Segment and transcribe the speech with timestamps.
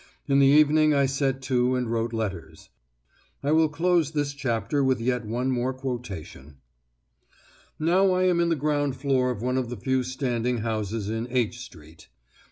[0.27, 2.71] In the evening I set to and wrote letters.
[3.43, 6.55] I will close this chapter with yet one more quotation:
[7.77, 11.27] "Now I am in the ground room of one of the few standing houses in
[11.29, 12.07] H Street.